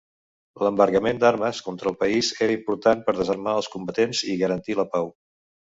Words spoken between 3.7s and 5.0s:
combatents i garantir la